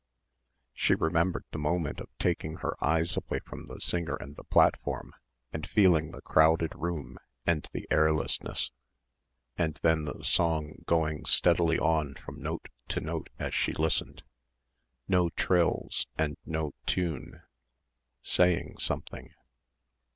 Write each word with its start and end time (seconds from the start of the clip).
She 0.73 0.95
remembered 0.95 1.45
the 1.51 1.59
moment 1.59 1.99
of 1.99 2.09
taking 2.17 2.55
her 2.55 2.75
eyes 2.83 3.15
away 3.15 3.37
from 3.45 3.67
the 3.67 3.79
singer 3.79 4.15
and 4.15 4.35
the 4.35 4.43
platform, 4.45 5.13
and 5.53 5.69
feeling 5.69 6.09
the 6.09 6.23
crowded 6.23 6.71
room 6.73 7.19
and 7.45 7.69
the 7.71 7.87
airlessness, 7.91 8.71
and 9.59 9.75
then 9.83 10.05
the 10.05 10.23
song 10.23 10.77
going 10.87 11.25
steadily 11.25 11.77
on 11.77 12.15
from 12.15 12.41
note 12.41 12.67
to 12.87 12.99
note 12.99 13.29
as 13.37 13.53
she 13.53 13.73
listened... 13.73 14.23
no 15.07 15.29
trills 15.29 16.07
and 16.17 16.35
no 16.47 16.73
tune... 16.87 17.43
saying 18.23 18.77
something. 18.79 19.29